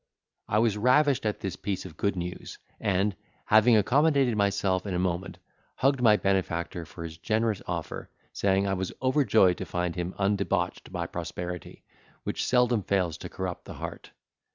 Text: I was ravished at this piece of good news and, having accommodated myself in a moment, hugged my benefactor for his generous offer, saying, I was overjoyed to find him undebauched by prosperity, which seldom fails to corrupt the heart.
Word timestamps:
I 0.47 0.57
was 0.57 0.79
ravished 0.79 1.27
at 1.27 1.41
this 1.41 1.55
piece 1.55 1.85
of 1.85 1.95
good 1.95 2.15
news 2.15 2.57
and, 2.79 3.15
having 3.45 3.77
accommodated 3.77 4.35
myself 4.35 4.87
in 4.87 4.95
a 4.95 4.97
moment, 4.97 5.37
hugged 5.75 6.01
my 6.01 6.17
benefactor 6.17 6.85
for 6.87 7.03
his 7.03 7.17
generous 7.19 7.61
offer, 7.67 8.09
saying, 8.33 8.65
I 8.67 8.73
was 8.73 8.93
overjoyed 8.99 9.57
to 9.57 9.65
find 9.67 9.95
him 9.95 10.15
undebauched 10.17 10.91
by 10.91 11.05
prosperity, 11.05 11.83
which 12.23 12.43
seldom 12.43 12.81
fails 12.81 13.15
to 13.19 13.29
corrupt 13.29 13.65
the 13.65 13.73
heart. 13.75 14.09